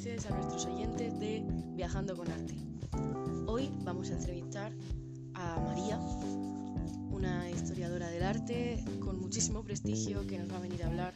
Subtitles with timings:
[0.00, 1.44] noches a nuestros oyentes de
[1.74, 2.54] Viajando con Arte.
[3.46, 4.72] Hoy vamos a entrevistar
[5.34, 5.98] a María,
[7.10, 11.12] una historiadora del arte con muchísimo prestigio que nos va a venir a hablar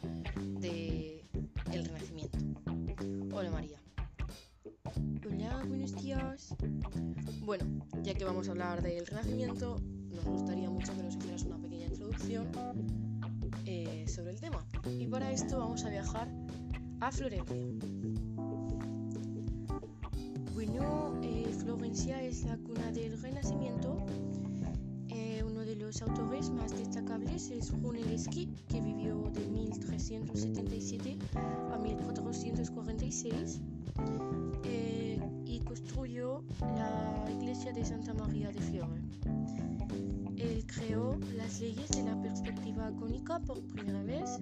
[0.61, 1.25] de
[1.73, 2.37] el Renacimiento.
[3.33, 3.79] Hola María.
[5.25, 6.53] Hola, buenos días.
[7.43, 7.65] Bueno,
[8.03, 9.81] ya que vamos a hablar del Renacimiento,
[10.11, 12.51] nos gustaría mucho que nos hicieras una pequeña introducción
[13.65, 14.63] eh, sobre el tema.
[14.99, 16.29] Y para esto vamos a viajar
[16.99, 17.94] a Florencia.
[21.65, 23.97] Florencia es la cuna del Renacimiento.
[25.09, 31.17] Eh, uno de los autores más destacables es Brunelleschi, que vivió de 1377
[31.73, 33.61] a 1446
[34.63, 39.01] eh, y construyó la iglesia de Santa María de Fiore.
[40.37, 44.39] Él creó las leyes de la perspectiva cónica por primera vez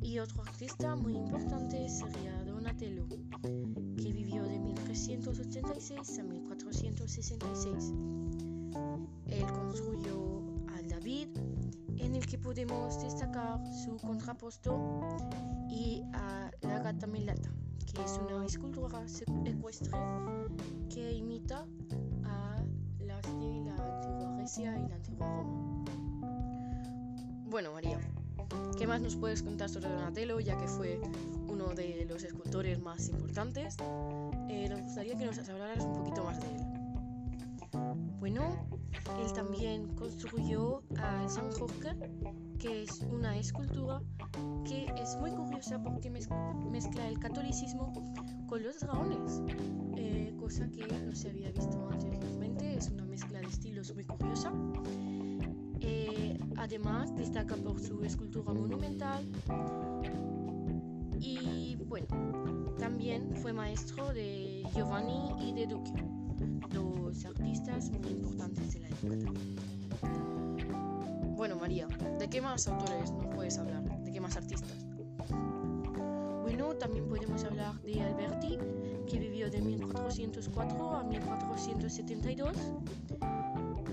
[0.00, 3.06] y otro artista muy importante sería Donatello,
[3.42, 4.23] que vivió
[4.94, 7.92] 1386 a 1466.
[9.26, 10.40] Él construyó
[10.72, 11.28] al David,
[11.98, 15.00] en el que podemos destacar su contraposto,
[15.68, 17.50] y a la Gata Melata,
[17.92, 19.04] que es una escultura
[19.44, 19.90] ecuestre
[20.88, 21.66] que imita
[22.24, 22.62] a
[23.00, 25.84] las de la antigua Grecia y la antigua Roma.
[27.46, 27.98] Bueno, María,
[28.78, 31.00] ¿qué más nos puedes contar sobre Donatello, ya que fue
[31.54, 33.76] uno de los escultores más importantes?
[34.48, 36.62] Eh, nos gustaría que nos hablaras un poquito más de él.
[38.18, 38.66] Bueno,
[39.24, 41.90] él también construyó a San Jorge,
[42.58, 44.00] que es una escultura
[44.64, 46.28] que es muy curiosa porque mez-
[46.70, 47.92] mezcla el catolicismo
[48.48, 49.40] con los dragones,
[49.96, 52.76] eh, cosa que no se había visto anteriormente.
[52.76, 54.52] Es una mezcla de estilos muy curiosa.
[55.80, 59.24] Eh, además, destaca por su escultura monumental.
[61.26, 62.06] Y bueno,
[62.78, 66.04] también fue maestro de Giovanni y de Duccio,
[66.70, 69.32] dos artistas muy importantes de la época.
[71.36, 73.82] Bueno, María, ¿de qué más autores nos puedes hablar?
[74.04, 74.84] ¿De qué más artistas?
[76.42, 78.58] Bueno, también podemos hablar de Alberti,
[79.08, 82.52] que vivió de 1404 a 1472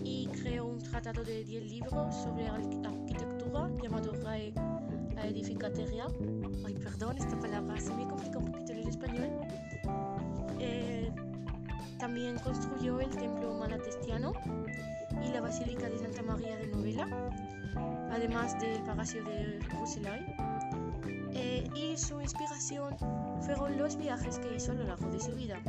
[0.03, 3.69] y creó un tratado de 10 libros sobre arqu- arquitectura
[5.31, 6.07] Edificateria.
[6.65, 9.29] Ay, perdón, esta palabra se me complica un poquito en el español.
[10.59, 11.09] Eh,
[11.97, 14.33] también construyó el templo malatestiano
[15.25, 17.07] y la basílica de Santa María de Novela,
[18.11, 20.35] además del palacio de Roselay.
[21.33, 22.97] Eh, y su inspiración
[23.41, 25.61] fueron los viajes que hizo a lo largo de su vida.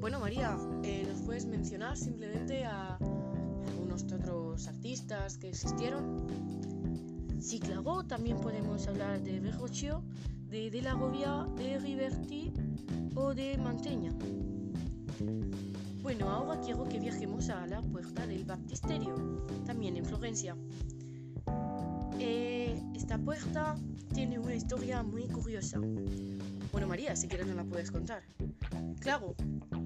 [0.00, 6.77] Bueno, María, eh, ¿nos puedes mencionar simplemente a algunos otros artistas que existieron?
[7.40, 10.02] Sí, claro, también podemos hablar de Verrocchio,
[10.50, 12.52] de De la Rovia, de Riverti
[13.14, 14.12] o de Mantegna.
[16.02, 19.14] Bueno, ahora quiero que viajemos a la puerta del baptisterio,
[19.66, 20.56] también en Florencia.
[22.18, 23.76] Eh, esta puerta
[24.12, 25.80] tiene una historia muy curiosa.
[26.72, 28.22] Bueno, María, si quieres nos la puedes contar.
[29.00, 29.34] Claro,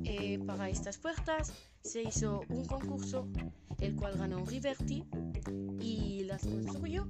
[0.05, 1.53] eh, para estas puertas
[1.85, 3.29] se hizo un concurso,
[3.79, 5.05] el cual ganó Riverti
[6.25, 7.06] las construyó.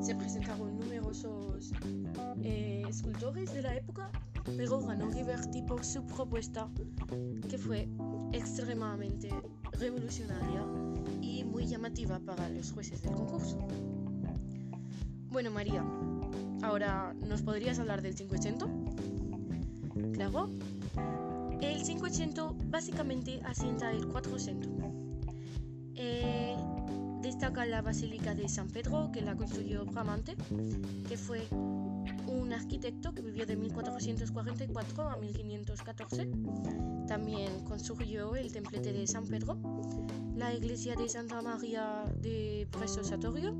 [0.00, 1.72] Se presentaron numerosos
[2.42, 4.10] eh, escultores de la época,
[4.56, 6.68] pero ganó Riverti por su propuesta,
[7.48, 7.88] que fue
[8.32, 9.28] extremadamente
[9.72, 10.64] revolucionaria
[11.20, 13.58] y muy llamativa para los jueces del concurso.
[15.30, 15.84] Bueno, María,
[16.62, 18.68] ahora, ¿nos podrías hablar del 500?
[20.12, 20.48] Claro.
[21.60, 24.70] El 500 básicamente asienta el 400.
[25.96, 26.33] Eh,
[27.44, 30.34] destaca la Basílica de San Pedro, que la construyó Bramante,
[31.06, 31.46] que fue
[32.26, 36.30] un arquitecto que vivió de 1444 a 1514.
[37.06, 39.58] También construyó el templete de San Pedro,
[40.34, 43.54] la iglesia de Santa María de Preso Satorio,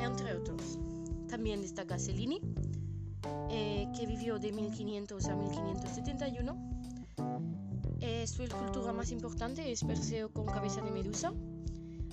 [0.00, 0.80] entre otros.
[1.28, 2.40] También destaca Cellini,
[3.48, 6.56] eh, que vivió de 1500 a 1571.
[8.00, 11.32] Eh, su escultura más importante es Perseo con cabeza de medusa,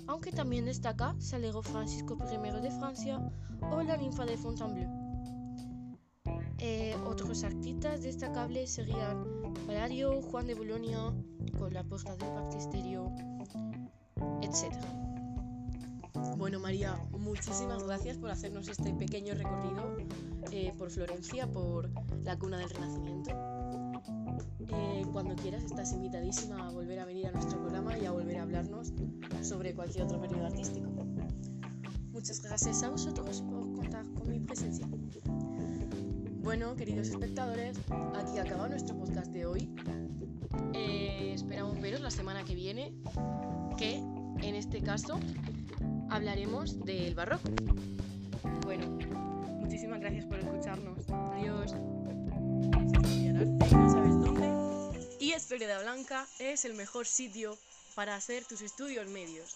[0.07, 3.19] aunque también destaca Salero Francisco I de Francia
[3.71, 5.03] o la ninfa de Fontainebleau.
[6.59, 9.25] Eh, otros artistas destacables serían
[9.67, 11.13] Palladio, Juan de Bolonia,
[11.57, 13.11] con la puerta del baptisterio,
[14.41, 14.73] etc.
[16.37, 19.97] Bueno, María, muchísimas gracias por hacernos este pequeño recorrido
[20.51, 21.89] eh, por Florencia, por
[22.23, 23.52] la cuna del Renacimiento.
[24.69, 28.37] Eh, cuando quieras, estás invitadísima a volver a venir a nuestro programa y a volver
[28.37, 28.93] a hablarnos
[29.41, 30.89] sobre cualquier otro periodo artístico.
[32.11, 34.87] Muchas gracias a vosotros por contar con mi presencia.
[36.43, 37.77] Bueno, queridos espectadores,
[38.15, 39.69] aquí acaba nuestro podcast de hoy.
[40.73, 42.93] Eh, esperamos veros la semana que viene,
[43.77, 43.95] que
[44.41, 45.19] en este caso
[46.09, 47.49] hablaremos del barroco.
[48.63, 48.97] Bueno,
[49.59, 51.09] muchísimas gracias por escucharnos.
[51.09, 51.73] Adiós.
[55.53, 57.59] Y Esférida Blanca es el mejor sitio
[57.93, 59.55] para hacer tus estudios medios.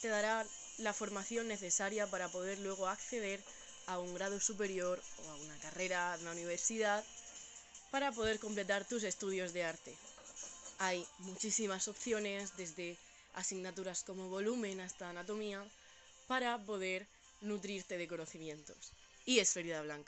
[0.00, 0.44] Te dará
[0.78, 3.40] la formación necesaria para poder luego acceder
[3.86, 7.04] a un grado superior o a una carrera en la universidad
[7.92, 9.94] para poder completar tus estudios de arte.
[10.80, 12.96] Hay muchísimas opciones, desde
[13.34, 15.62] asignaturas como volumen hasta anatomía,
[16.26, 17.06] para poder
[17.40, 18.90] nutrirte de conocimientos.
[19.26, 19.98] Y Esférida Blanca.